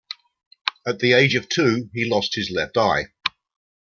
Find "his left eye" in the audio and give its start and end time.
2.33-3.11